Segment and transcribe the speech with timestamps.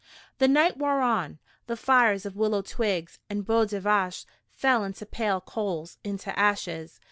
[0.39, 1.37] The night wore on.
[1.67, 6.99] The fires of willow twigs and bois des vaches fell into pale coals, into ashes.